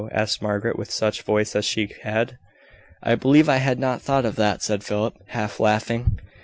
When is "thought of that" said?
4.01-4.63